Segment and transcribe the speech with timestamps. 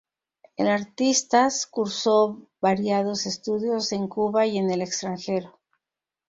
[0.57, 5.59] El artistas cursó variados estudios en Cuba y en el extranjero.